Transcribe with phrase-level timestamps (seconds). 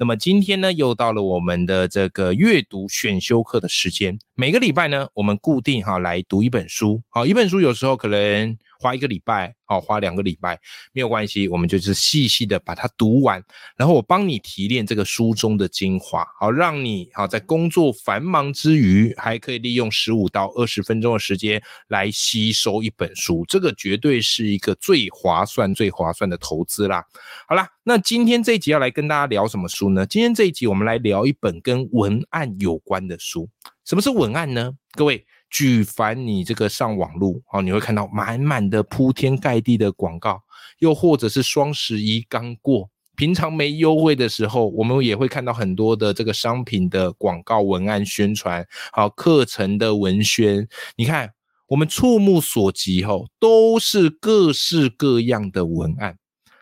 [0.00, 4.16] 那么今天呢，又到了我们的这个阅读选修课的时间。
[4.36, 7.02] 每个礼拜呢，我们固定哈来读一本书。
[7.08, 8.56] 好，一本书有时候可能。
[8.80, 10.56] 花一个礼拜，好，花两个礼拜
[10.92, 13.42] 没有关系，我们就是细细的把它读完，
[13.76, 27.04] 然后我帮你提炼这个书中的精华，好，让你好在工作繁忙之余，还可以利用十五到二十分钟的时间来吸收一本书，这个绝对是一个最划算、最划算的投资啦。
[27.48, 30.04] 好啦，那今天这一集要来跟大家聊什么书呢？
[30.04, 33.48] 今天这一集我们来聊一本跟文案有关的书。
[33.86, 34.70] 什么是文案呢？
[34.92, 35.24] 各位。
[35.48, 40.42] 举凡你这个上网路，哦，你会看到满满的铺天盖地的广告，
[40.80, 51.30] 又或者是双十一刚过，平常没优惠的时候，我们也会看到很多的这个商品的广告文案宣传，好课程的文宣，你看
[51.68, 56.18] 我们触目所及，吼，都是各式各样的文案。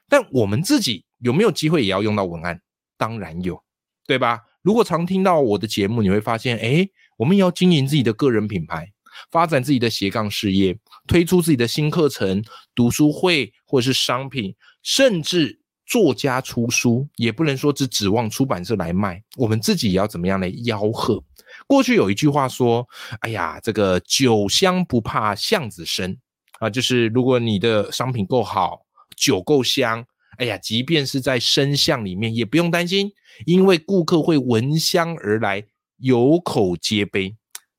[0.09, 2.61] 但我们自己有没有机会也要用到文案？
[2.97, 3.61] 当然有，
[4.07, 4.41] 对吧？
[4.63, 6.89] 如果常听到我的节目，你会发现，哎。
[7.19, 8.93] 我们也要经营自己的个人品牌，
[9.31, 21.25] 发展自己的斜杠事业，推出自己的新课程、读书会或者是商品，甚至作家出书，也不能说只指望出版社来卖，我们自己也要怎么样来吆喝？
[21.67, 22.87] 过去有一句话说
[23.25, 26.19] ：“哎呀，这个酒香不怕巷子深
[26.59, 28.83] 啊，就是如果你的商品够好，
[29.17, 30.05] 酒够香，
[30.39, 33.13] 哎呀，即便是在深巷里面也不用担心，
[33.45, 35.65] 因为顾客会闻香而来。”
[35.99, 37.35] 有口皆碑，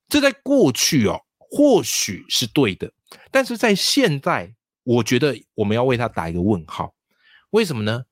[0.08, 2.92] 这在过去哦，或许是对的，
[3.30, 6.92] 但是在现在，我觉得我们要为他打一个问号。
[7.50, 8.02] 为什么呢？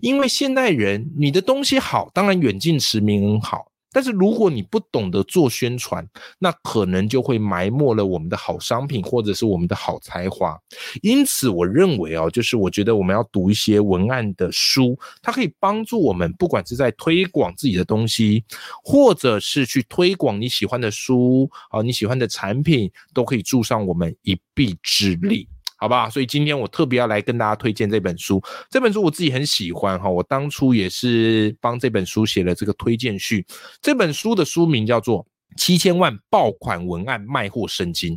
[0.00, 3.70] 因为现代人，你的东西好，当然远近驰名很好。
[3.92, 6.06] 但是如果你不懂得做宣传，
[6.38, 10.58] 那可能就会埋没了我们的好商品或者是我们的好才华。
[11.02, 18.44] 因此，我认为哦，就是我觉得我们要读一些文案的书，它可以帮助我们，不管是在推广自己的东西，
[18.82, 25.46] 或者是去推广你喜欢的书啊，你喜欢的产品，都可以助上我们一臂之力。
[25.82, 28.40] 好吧，所以今天我特别要来跟大家推荐这本书。
[28.70, 33.44] 这本书我自己很喜欢哈，我当初也是帮这本书写了这个推荐序。
[33.80, 35.24] 这本书的书名叫做
[35.56, 38.14] 《七千万爆款文案卖货圣经》。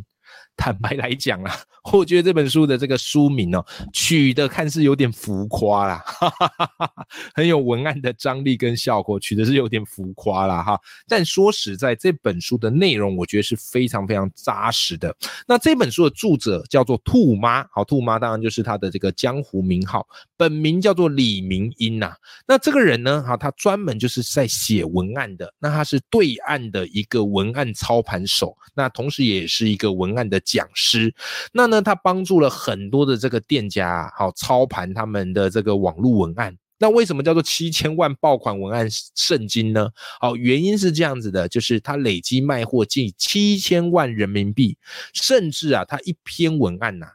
[0.56, 1.54] 坦白来讲啊，
[1.92, 10.80] 我觉得这本书的这个书名哦，取的看似有点浮夸啦，哈哈哈哈很有文案的张力跟效果，取的是有点浮夸啦哈。
[11.06, 15.14] 但说实在，这本书的内容，我觉得是非常非常扎实的。
[15.46, 20.06] 那这本书的作者叫做兔妈，好，兔妈当然就是他的这个江湖名号，
[20.38, 22.14] 本名叫做李明英呐。
[22.48, 30.40] 那这个人呢，哈，他专门就是在写文案的，那他是对岸的一个文案操盘手，那同时也是一个文案的。
[30.46, 31.14] 讲师，
[31.52, 36.56] 那呢，他帮助了很多的这个店家，好操盘他们的这个网络文案。
[36.78, 39.88] 那为什么叫做七千万爆款文案圣经呢？
[40.20, 44.76] 好，原因是这样子的，就是他累积卖货近七千万人民币，
[45.12, 47.06] 甚至啊，他一篇文案呐，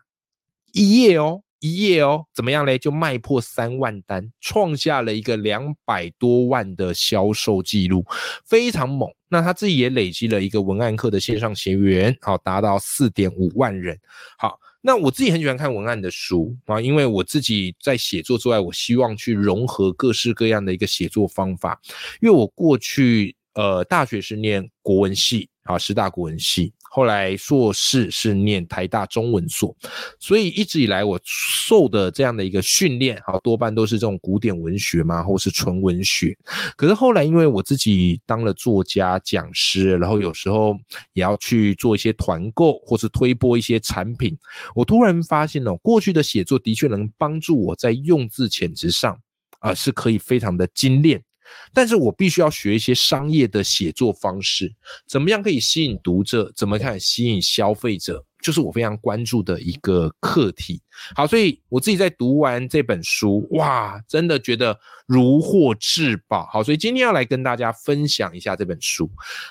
[0.74, 1.44] 一页哦。
[1.62, 2.76] 一夜哦，怎么样嘞？
[2.78, 8.04] 就卖破三万单，创下了一个两百多万的销售记录，
[8.44, 9.08] 非常猛。
[9.30, 13.96] 那他自己也累积了一个文案课的线上学员，好，达到四点五万人。
[14.40, 21.80] 好，那我自己很喜欢看文案的书啊，因为我自己在写作之外，我希望去融合各式各样的一个写作方法。
[22.22, 26.74] 因为我过去呃大学是念国文系，啊，师大国文系。
[26.94, 29.74] 后来硕士是念台大中文所，
[30.19, 36.38] 所以一直以来我受的这样的一个训练，啊多半都是这种古典文学嘛，或是纯文学。
[36.75, 40.78] 可是后来因为我自己当了作家、讲师，然后有时候
[41.13, 44.37] 也要去做一些团购，或是推播一些产品，
[44.76, 49.17] 我突然发现哦，过去的写作的确能帮助我在用字遣词上
[49.59, 51.23] 啊，是可以非常的精炼。
[51.74, 54.74] 但是我必须要学一些商业的写作方式，
[55.08, 56.52] 怎么样可以吸引读者？
[56.56, 58.24] 怎么看吸引消费者？
[58.42, 60.82] 就是我非常关注的一个课题。
[61.16, 64.76] 好，所以我自己在读完这本书，哇，真的觉得
[65.06, 66.48] 如获至宝。
[66.48, 69.08] 好，所以今天要来跟大家分享一下这本书。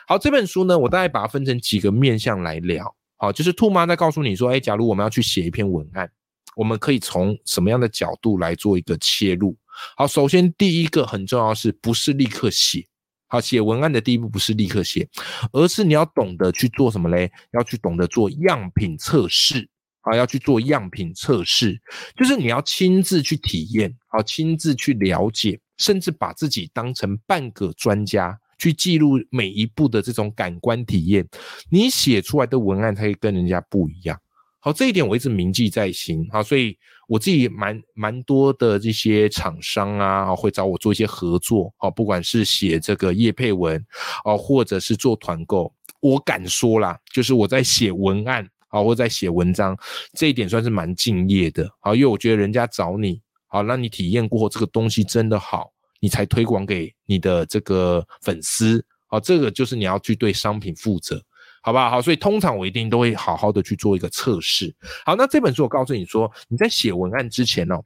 [0.08, 2.92] 好，这本书呢，我大概把它分成几个面向来聊。
[3.16, 6.10] 好，就是兔妈在告诉你说，哎，假如我们要去写一篇文案，
[6.56, 9.56] 我们可以从什么样的角度来做一个切入？
[9.96, 12.86] 好，首先第一个很重要，是不是立刻写？
[13.28, 15.08] 好，写文案的第一步不是立刻写，
[15.52, 17.30] 而是你要懂得去做什么嘞？
[17.52, 19.68] 要去懂得做样品测试，
[20.00, 21.80] 啊，要去做样品测试，
[22.16, 31.24] 就是你要亲自去体验，好，亲自去了解，甚至把自己当成半个专家，去记录每一步的这种感官体验，
[31.70, 34.18] 你写出来的文案才会跟人家不一样。
[34.58, 36.28] 好，这一点我一直铭记在心。
[36.30, 36.76] 好，所以
[37.10, 41.74] 我自己蛮蛮多的这些厂商啊，会找我做一些合作。
[41.80, 43.84] 哦，不管是写这个叶配文，
[44.24, 49.76] 哦，或者是做团购，我敢说啦，就是我在写文案，啊，或在写文章，
[50.12, 51.68] 这一点算是蛮敬业的。
[51.80, 58.86] 啊，因为我觉得人家找你，好，让你体验过后这个东西真的好，你才推广给你的这个粉丝。
[59.08, 61.20] 啊，这个就是你要去对商品负责。
[61.62, 61.90] 好不好？
[61.90, 64.74] 好，所以通常我一定都会好好的去做一个测试。
[65.04, 67.82] 好，那这本书我告诉你说，你在写文案之前哦，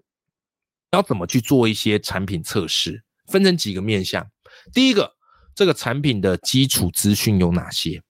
[0.93, 3.03] 要怎么去做一些产品测试？
[3.27, 4.25] 分成几个面向。
[4.73, 5.13] 第一个，
[5.55, 8.01] 这个产品的基础资讯有哪些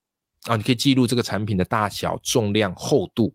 [0.45, 0.57] 啊？
[0.57, 3.35] 你可以记录这个产品的大小、重量、厚度，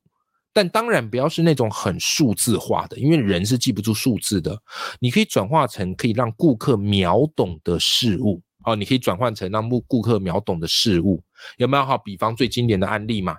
[0.54, 4.62] 但当然不要是那种很数字化的，因为人是记不住数字的。
[5.00, 8.42] 你可以转化成可以让顾客秒懂的事物。
[8.70, 11.22] 哦，你可以转换成让顾顾客秒懂的事物，
[11.58, 11.86] 有没有？
[11.86, 13.36] 好，比方最经典的案例嘛，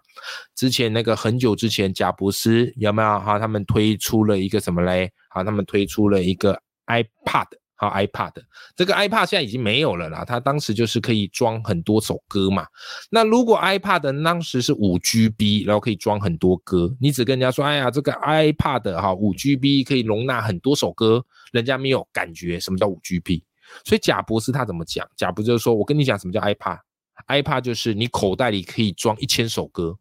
[0.57, 3.21] 之前那个很久之前，贾博斯有没有？
[3.21, 5.11] 哈，他们推出了一个什么嘞？
[5.29, 7.47] 好，他们推出了一个 iPad，
[7.77, 8.33] 好，iPad，
[8.75, 10.25] 这个 iPad 现在已经没有了啦。
[10.25, 12.67] 它当时就是可以装很多首歌嘛。
[13.11, 23.43] 那如果 iPad 当时是五 GB，然后可以装很多歌，你只跟人家说，哎呀，这个 iPad 哈，五 GB 可以容纳很多首歌，人家没有感觉什么叫五 GB。
[23.85, 25.09] 所以贾博士他怎么讲？
[25.17, 29.97] 贾博士就说：“我跟你讲，什么叫 iPad？iPad 就是你口袋里可以装一千首歌。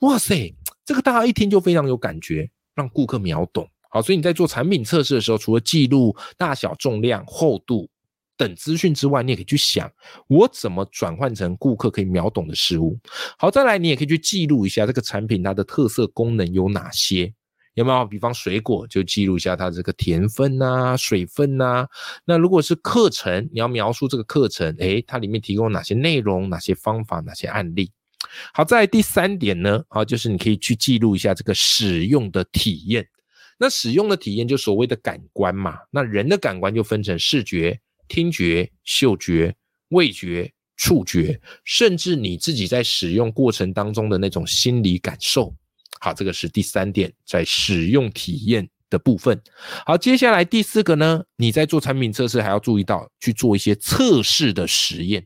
[0.00, 3.68] 哇塞，这个大家一听就非常有感觉，让顾客秒懂。
[3.90, 7.88] 好，所以你在做产品测试的时候，除了记录大小、重量、厚度
[8.36, 9.90] 等资讯之外，你也可以去想，
[10.28, 12.96] 我怎么转换成顾客可以秒懂的事物。
[13.36, 17.34] 好，再来，你也可以去记录一下这个产品它的特色功能有哪些。”
[17.74, 18.04] 有没有？
[18.04, 21.86] 比方水果就记录一下它这个甜分呐、水分呐。
[22.24, 27.90] 那如果是课程，你要描述这个课程，诶，它里面提供哪些内容、哪些方法、哪些案例。
[28.52, 33.06] 好，在第三点呢，啊，就是你可以去记录一下这个使用的体验。
[33.58, 35.78] 那使用的体验就所谓的感官嘛。
[35.90, 37.78] 那人的感官就分成视觉、
[38.08, 39.54] 听觉、嗅觉、
[39.90, 45.54] 味觉、触觉，甚至你自己在使用过程当中的那种心理感受。
[46.00, 49.40] 好，这个是第三点，在使用体验的部分。
[49.86, 55.24] 好，接下来第四个呢，你在做产品测试还要注意到去做一些测试的实验。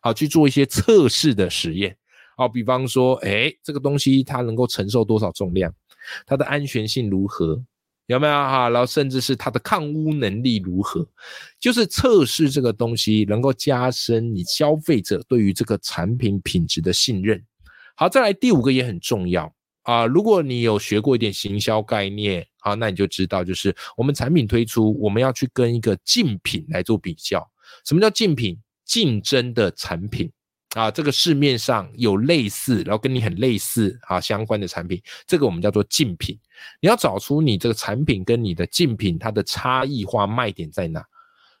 [0.00, 1.96] 好，去做一些测试的实验。
[2.36, 5.74] 好，比方说，哎，这个东西它能够承受多少重量？
[6.24, 7.62] 它的安全性如何？
[8.06, 8.68] 有没有哈？
[8.68, 11.06] 然后甚至是它的抗污能力如何？
[11.60, 17.44] 就是测试这个东西能够加深你消费者对于这个产品品质的信任。
[17.94, 19.52] 好，再来第五个也很重要。
[19.82, 27.48] 啊，如果你有学过一点行销概念，好，那你就知道，就是我们产品推出，我们要去跟一个竞品来做比较。
[27.84, 28.58] 什么叫竞品？
[28.84, 30.30] 竞争的产品
[30.74, 36.38] 啊，这个市面上有类似，然后跟你很类似啊相关的产品，这个我们叫做竞品。
[36.80, 41.02] 你要找出你这个产品跟你的竞品它的差异化卖点在哪。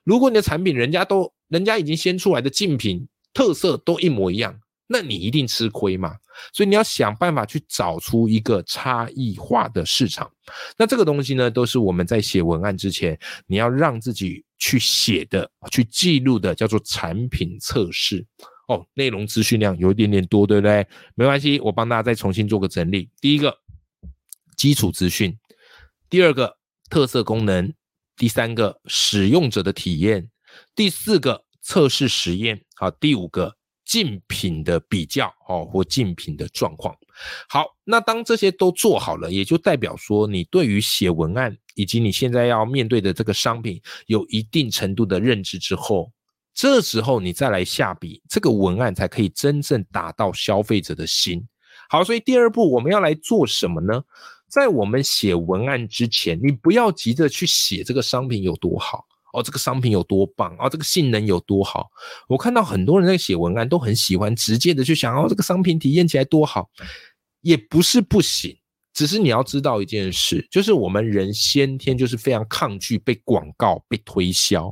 [0.04, 4.58] 如果你的产品人家都人家已经先出来的竞品特色都一模一样。
[4.92, 6.14] 那你一定吃亏嘛，
[6.52, 10.30] 所以你要想办法去找出一个差异化的市场。
[10.76, 18.24] 那这个东西呢，都是我们在写文案之前，你要让自己去写的、去记录的，叫做产品测试。
[18.68, 20.86] 哦，内容资讯量有一点点多，对不对？
[21.14, 23.08] 没关系，我帮大家再重新做个整理。
[23.20, 23.58] 第一个，
[24.56, 25.32] 基础资讯；
[26.10, 26.58] 第二个，
[26.90, 27.72] 特色功能；
[28.16, 30.28] 第三个，使用者的体验；
[30.76, 33.56] 第四个，测试实验；好，第五个。
[33.92, 36.96] 竞品的比较哦，或竞品的状况。
[37.46, 46.10] 好，那当这些都做好了，也就代表说你对于写文案以及你现在要面对的这个商品有一定程度的认知之后，
[46.54, 51.46] 这时候你再来下笔，这个文案才可以真正打到消费者的心。
[51.90, 54.02] 好，所以第二步我们要来做什么呢？
[54.48, 59.04] 在我们写文案之前，你不要急着去写这个商品有多好。
[59.32, 61.88] 哦，这个商品有多棒哦，这个性能有多好？
[62.28, 66.68] 我看到很多人在写文案，都很喜欢直接的去想哦，这个商品体验起来多好，
[67.40, 68.56] 也不是不行，
[68.92, 74.70] 只是你要知道一件事，就是我们人先天就是非常抗拒被广告、被推销。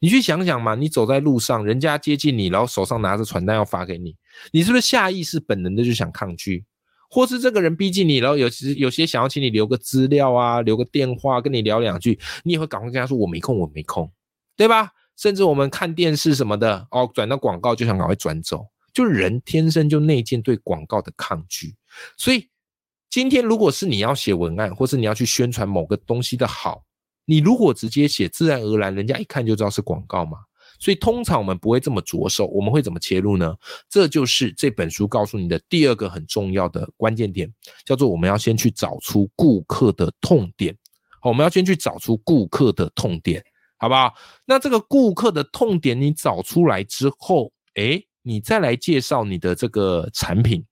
[0.00, 4.14] 你去想想嘛，你走在路上，人家接近你，然后手上拿着传单要发给你，
[4.52, 6.64] 你是不是下意识本能的就想抗拒？
[7.14, 14.10] 或是这个人逼近你，然后有时有些想要请你留个资料啊，留个电话跟你聊两句，你也会赶快跟他说我没空，我没空，
[14.56, 14.90] 对吧？
[15.16, 21.76] 甚至我们看电视什么的，哦，转到广告就想赶快转走，就人天生就内建对广告的抗拒。
[22.16, 22.48] 所以
[23.08, 26.82] 今天如果是你要写文案，或是你要去宣传某个东西的好，
[27.26, 30.38] 你如果直接写，自然而然人家一看就知道是广告嘛。
[30.78, 33.54] 所以通常我们不会这么着手，我们会怎么切入呢？
[33.88, 37.52] 这就是这本书告诉你的第二个很重要的关键点，
[37.84, 40.76] 叫做我们要先去找出顾客的痛点。
[41.20, 43.42] 好，我们要先去找出顾客的痛点，
[43.78, 44.12] 好不好？
[44.44, 50.64] 那这个顾客的痛点你找出来之后，诶，你再来介绍你的这个产品，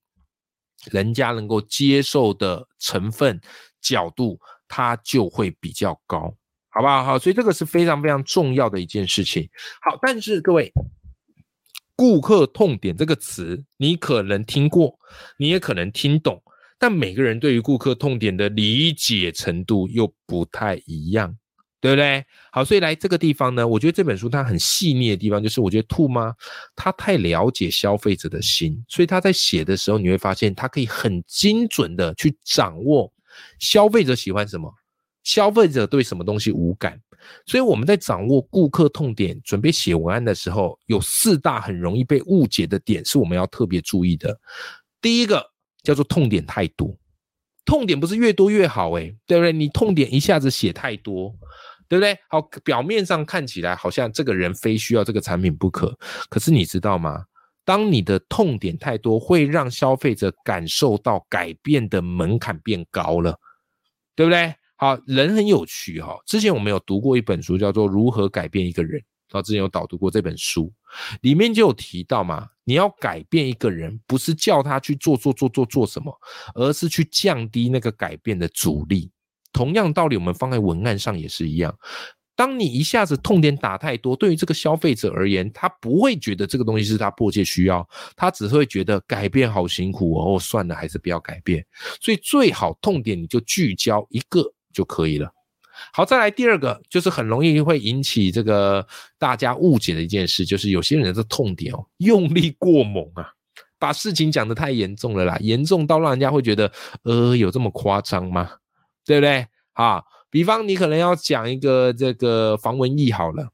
[0.90, 3.40] 人家能够接受的成分
[3.80, 6.34] 角度，它就会比较高。
[6.74, 7.04] 好不好？
[7.04, 9.46] 好，所以这个是非常非常重要的一件事情。
[9.82, 10.72] 好，但是各位，
[11.94, 14.98] 顾客痛点这个词，你可能听过，
[15.36, 16.42] 你也可能听懂，
[16.78, 21.36] 但每个人对于顾客痛点的理解程度又不太一样，
[21.78, 22.24] 对不对？
[22.50, 26.34] 好，所以来这个地方呢，我觉得这本书它很细腻的地方，就是我觉得兔妈
[26.74, 33.12] 他太了解消费者的心，所以他在写的时候，你会发现他可以很精准的去掌握
[33.58, 34.72] 消费者喜欢什么。
[35.24, 37.00] 消费者对什么东西无感，
[37.46, 44.38] 所以我们在掌握顾客痛点、准备写文案的时候，有四大很容易被误解的点是我们要特别注意的。
[45.00, 45.44] 第一个
[45.82, 46.96] 叫做痛点太多，
[47.64, 49.52] 痛点不是越多越好，诶，对不对？
[49.52, 51.32] 你痛点一下子写太多，
[51.88, 52.18] 对不对？
[52.28, 55.96] 好，表面上看起来好像这个人非需要这个产品不可，
[56.28, 57.24] 可是你知道吗？
[57.64, 63.38] 当你的痛点太多，会让消费者感受到改变的门槛变高了，
[64.16, 64.52] 对不对？
[64.82, 66.18] 好，人很有趣哈。
[66.26, 69.00] 之前我们有读过一本书，叫做《如何改变一个人》。
[69.30, 70.72] 然后之前有导读过这本书，
[71.20, 76.12] 里面就有提到嘛，你要改变一个人，不是叫他去做做做做做什么，
[76.56, 79.08] 而是去降低那个改变的阻力。
[79.52, 81.72] 同样道理，我们放在文案上也是一样。
[82.34, 90.40] 当你一下子痛点打太多，对于这个消费者而言，他不会觉得这个东西是他迫切需要，他只会觉得改变好辛苦哦。
[90.40, 91.64] 算了，还是不要改变。
[92.00, 94.52] 所以最好痛点你就聚焦一个。
[94.72, 95.30] 就可以了。
[95.92, 98.86] 好，再来第二个，就是很容易会引起这个
[99.18, 103.32] 大家误解的一件事，就是有些人的痛点哦，用力过猛啊，
[103.78, 106.70] 把事情讲得太严重了啦，严重到让人家会觉得，
[107.02, 108.50] 呃，有这么夸张吗？
[109.04, 109.46] 对不对？
[109.72, 113.48] 啊，比方你可能要讲一个这个防蚊液好了，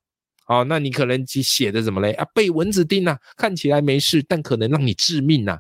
[0.45, 2.13] 好，那你可能写的怎么嘞？
[2.13, 5.59] 啊，被蚊子叮啊，看起来没事，但可能让你致命呐！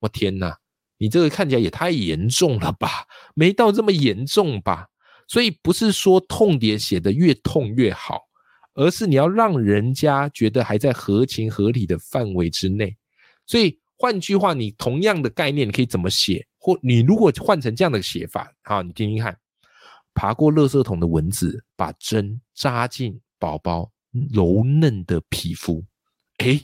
[0.00, 0.54] 我天呐，
[0.98, 3.04] 你这个看起来也太严重了吧？
[3.34, 4.86] 没到这么严重吧？
[5.30, 8.20] 所以不是说痛点写的越痛越好，
[8.74, 12.96] 而是你要让人家觉得还在合情合理的范围之内。
[13.46, 16.44] 所以换句话，你同样的概念，你可以怎么写？
[16.58, 19.38] 或你如果换成这样的写法，好，你听听看：
[20.14, 23.88] 爬过垃圾桶的蚊子，把针扎进宝宝
[24.32, 25.84] 柔嫩的皮肤，
[26.38, 26.60] 诶，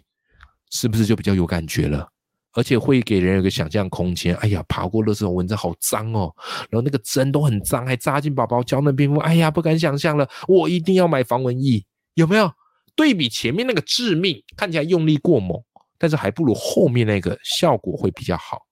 [0.73, 2.11] 是不是就比较有感觉了？
[2.57, 4.35] 而且会给人有个想象空间。
[4.37, 6.35] 哎呀，爬过垃圾桶蚊子好脏哦，
[6.71, 9.17] 然后那个针都很脏，还扎进宝宝娇嫩皮肤。
[9.19, 11.85] 哎呀，不敢想象了，我一定要买防蚊液，
[12.15, 12.51] 有没有？
[12.95, 15.63] 对比前面那个致命，看起来用力过猛，
[15.99, 18.63] 但是还不如后面那个效果会比较好，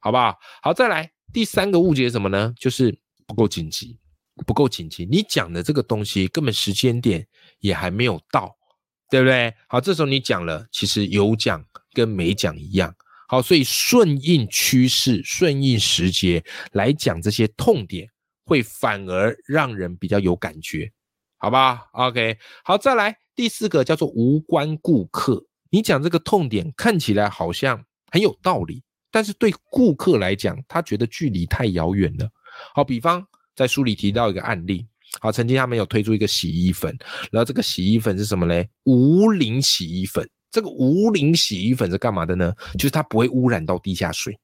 [0.00, 0.36] 好不好？
[0.60, 2.52] 好，再来第三个误解什么呢？
[2.58, 2.92] 就是
[3.24, 3.96] 不够紧急，
[4.44, 5.06] 不够紧急。
[5.08, 7.24] 你讲的这个东西根本时间点
[7.60, 8.52] 也还没有到，
[9.12, 9.54] 对不对？
[9.68, 12.92] 好，这时候你讲了，其实有讲跟没讲一样。
[13.30, 16.42] 好，所以顺应趋势、顺应时节
[16.72, 18.08] 来讲这些痛点，
[18.46, 20.90] 会反而让人比较有感觉，
[21.36, 25.44] 好吧？OK，好，再来第四个叫做无关顾客。
[25.68, 32.26] 你讲这个痛点看起来好像很有道理，但是对顾客来讲，他觉得距离太遥远了。
[32.74, 33.22] 好，比方
[33.54, 34.86] 在书里提到一个案例，
[35.20, 36.96] 好，曾经他们有推出一个洗衣粉，
[37.30, 38.70] 然后这个洗衣粉是什么嘞？
[38.84, 40.26] 无磷洗衣粉。
[40.50, 42.52] 这个无磷洗衣粉是干嘛的呢？
[42.74, 44.38] 就是它不会污染到地下水，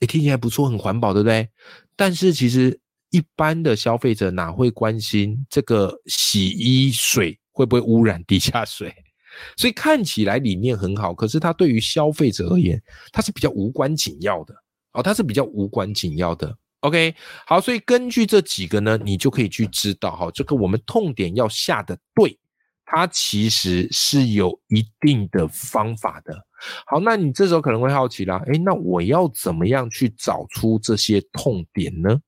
[0.00, 1.48] 哎，听起来不错，很环保，对不对？
[1.96, 2.78] 但是其实
[3.10, 8.94] 一般的消费者哪会关心这个洗衣水会不会污染地下水？
[9.56, 12.82] 所以看起来理念很好，可是它对于消费者而言，
[13.12, 14.54] 它是比较无关紧要的
[14.92, 16.56] 哦，它是比较无关紧要的。
[16.80, 17.14] OK，
[17.46, 22.38] 好，所以根据这几个呢，你就可以去知道哈，这个我们痛点要下的对。
[22.86, 26.34] 它其实是有一定的方法的。
[26.86, 32.18] 好，那你这时候可能会好奇啦，诶，那我要怎么样去找出这些痛点呢？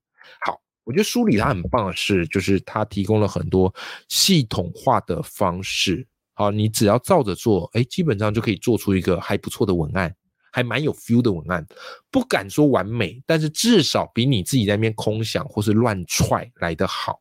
[0.45, 3.73] 好，我觉得梳理它很棒的是，就是它提供了很多
[4.09, 6.07] 系统化的方式。
[6.35, 10.15] 好，你只要照着做，诶，基本上就可以做出一个还不错的文案，
[10.53, 11.65] 还蛮有 feel 的文案。
[12.11, 17.19] 不敢说完美，但是至少比你自己在那边空想或是乱踹来的好。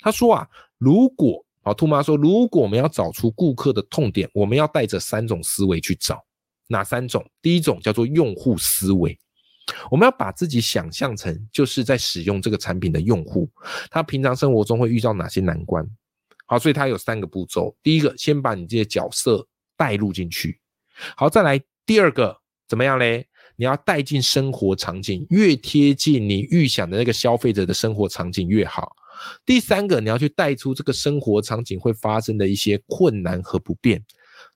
[0.00, 6.24] 他说啊，如果好，兔妈说，如果我们要找出顾客的痛点，我们要带着三种思维去找。
[6.66, 7.22] 哪三种？
[7.42, 9.18] 第一种叫做用户思维，
[9.90, 13.50] 我们要把自己想象成就是在使用这个产品的用户，
[13.90, 15.86] 他平常生活中会遇到哪些难关？
[16.46, 17.76] 好，所以它有三个步骤。
[17.82, 19.46] 第一个，先把你这些角色
[19.76, 20.58] 带入进去。
[21.18, 22.34] 好，再来第二个，
[22.66, 23.26] 怎么样嘞？
[23.56, 28.96] 你要带进生活场景，越贴近你预想的那个消费者的生活场景越好。
[29.44, 34.02] 第三个，你要去带出这个生活场景会发生的一些困难和不便。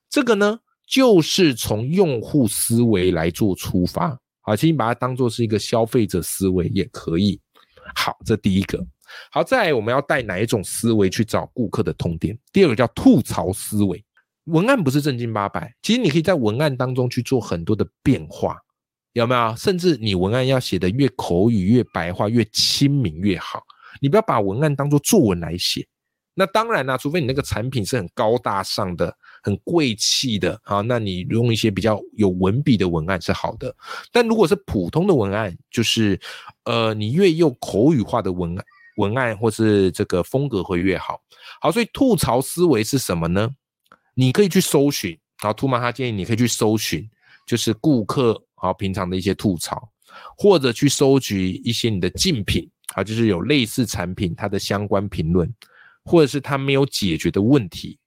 [0.09, 0.59] 这个呢？
[0.85, 7.40] 就是从用户思维来做出发，好，请你把它当做是一个消费者思维也可以。
[7.95, 8.85] 好，这第一个。
[9.31, 12.38] 好，再来我们要带哪一种思维去找顾客的痛点？
[12.52, 14.04] 第二个叫吐槽思维。
[14.47, 18.59] 文案不是正经八百，其实你可以在文案当中去做很多的变化，
[19.14, 19.57] 有没有？
[19.57, 23.62] 甚至你文案要写的越口语、越白话、越亲民越好。
[24.00, 25.87] 你不要把文案当做作文来写。
[26.34, 29.16] 那当然啦，除非你那个产品是很高大上的。
[29.44, 33.75] 很贵气的啊，那你用一些比较有文笔的文案是好的，
[34.12, 36.16] 但如果是普通的文案，就是
[36.62, 38.64] 呃，你越用口语化的文案
[38.99, 41.20] 文案或是这个风格会越好。
[41.61, 43.50] 好，所以吐槽思维是什么呢？
[44.14, 47.04] 你可以去搜寻，好，兔妈他建议你可以去搜寻，
[47.44, 49.90] 就是顾客好平常的一些吐槽，
[50.38, 55.52] 或者去收集一些你的竞品啊，就是有类似产品它的相关评论，
[56.04, 57.99] 或者是它没有解决的问题。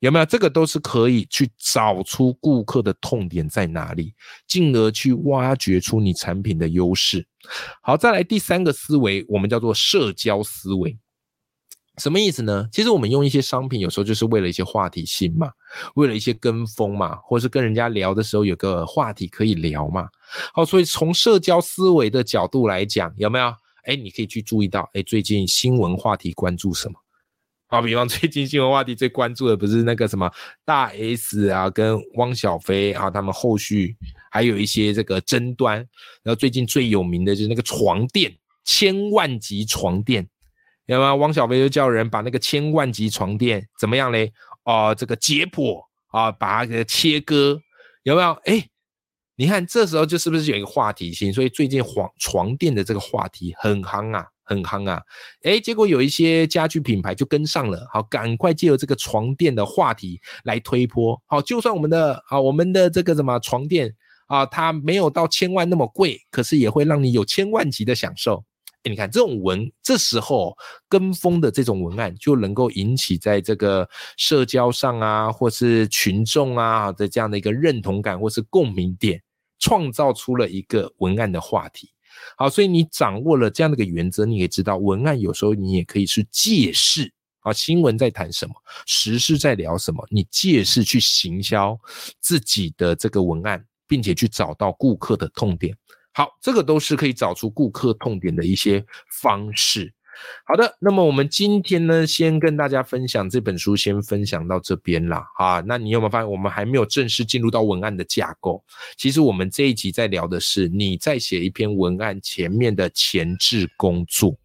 [0.00, 4.14] 有没有这个都是可以去找出顾客的痛点在哪里，
[4.46, 7.26] 进而去挖掘出你产品的优势。
[7.82, 10.98] 好，再来第三个思维，我们叫做社交思维。
[11.98, 12.66] 什么意思呢？
[12.72, 15.50] 其实我们用一些商品，有时候就是为了一些话题性嘛，
[15.96, 20.08] 为了一些跟风嘛，或者是跟人家聊的时候有个话题可以聊嘛。
[20.54, 23.52] 好，所以从社交思维的角度来讲，有没有？
[23.84, 26.94] 哎，你可以去注意到，哎，最近新闻话题关注什么？
[27.66, 30.28] 好，比方最近新闻话题最关注的不是那个什么
[30.64, 33.96] 大 S 啊，跟汪小菲啊，他们后续
[34.30, 35.76] 还有一些这个争端。
[36.24, 40.28] 然后最近最有名的就是那个床垫，千万级床垫，
[40.86, 41.14] 有没有？
[41.14, 44.32] 汪小菲就叫人把那个千万级床垫怎么样嘞？
[44.64, 47.60] 哦，这个解剖啊，把它给切割，
[48.02, 48.32] 有没有？
[48.46, 48.66] 哎，
[49.40, 51.32] 你看这时候就是不是有一个话题性？
[51.32, 54.26] 所以最近床床垫的这个话题很夯啊。
[54.44, 55.00] 很夯啊，
[55.44, 63.94] 哎，结果有一些家具品牌就跟上了，好，赶快借由这个床垫的话题来推波，好，就算我们的啊，我们的这个什么床垫
[64.26, 68.44] 啊，它没有到千万那么贵，可是也会让你有千万级的享受。
[68.82, 70.56] 哎，你看这种文，这时候
[70.88, 79.22] 跟风的这种文案就能够引起在这个社交上啊，或是群众啊的这样的一个认同感或是共鸣点，
[79.60, 81.92] 创造出了一个文案的话题。
[82.36, 91.78] 好，所以你掌握了这样的一个原则，你也知道文案有时候你也可以是借势啊，新闻在谈什么，时事在聊什么，你借势去行销
[92.20, 95.76] 自己的这个文案，并且去找到顾客的痛点。
[96.12, 98.84] 好，这个都是可以找出顾客痛点的一些
[99.20, 99.92] 方式。
[100.44, 105.24] 好的，那么我们今天呢，先跟大家分享这本书，先分享到这边啦。
[105.36, 108.62] 啊，那你有没有发现，我们还没有正式进入到文案的架构？
[108.96, 114.36] 其实我们这一集在聊的是你在写一篇文案前面的前置工作。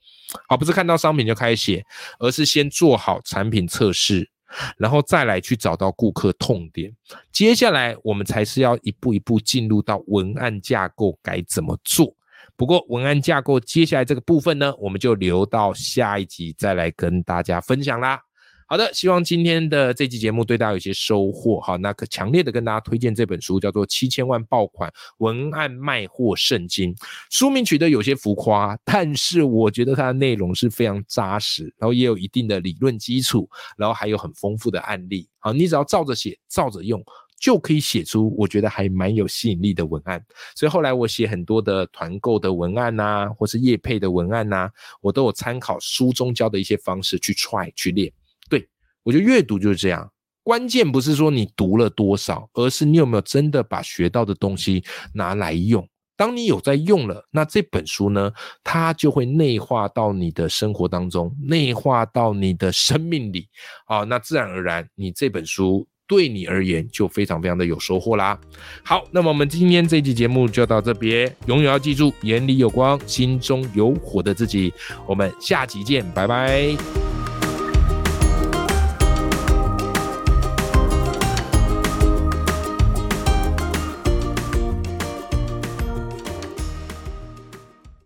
[0.47, 1.85] 好，不是看到商品就开始写，
[2.19, 4.29] 而是先做好产品测试，
[4.77, 6.93] 然后再来去找到顾客痛点。
[7.31, 12.15] 接下来我们才是要一步一步进入到文案架构该怎么做。
[12.57, 18.19] 不过文案架构接下来这个部分呢，我们就留到下一集再来跟大家分享啦。
[18.67, 21.61] 好的，希望今天的这期节目对大家有些收获。
[21.61, 26.91] 好，那可强烈的跟大家推荐这本书，叫做《七千万爆款文案卖货圣经》。
[27.29, 35.29] 书名取得有些浮夸，但是我觉得它的内容是非常扎实，然后也有一定的理论基础，然后还有很丰富的案例。
[35.37, 36.99] 好，你只要照着写，照着用。
[37.45, 40.19] 就可以写出我觉得还蛮有吸引力的文案，
[40.55, 44.67] 所以后来我写很多的团购的文案呐，或是业配的文案呐，
[44.99, 48.11] 我都有参考书中教的一些方式去 try 去练。
[48.49, 48.67] 对
[49.03, 55.87] 我觉得阅读就是这样，关键不是说你读了多少，而是你有没有真的把学到的东西拿来用。
[56.17, 58.31] 当你有在用了，那这本书呢，
[58.63, 63.47] 它就会内化到你的生活当中，内化到你的生命里
[63.85, 65.87] 啊，那自然而然你这本书。
[66.07, 68.39] 对你而言就非常非常的有收获啦。
[68.83, 74.73] 好，那么我们今天这期节目就到这边，永远要记住，眼里有光，心中有火的自己。
[75.07, 77.14] 我们下期见，拜拜。